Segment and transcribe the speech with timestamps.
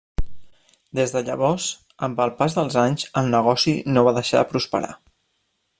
[0.99, 1.67] Des de llavors,
[2.07, 4.93] amb el pas dels anys, el negoci no va deixar de prosperar.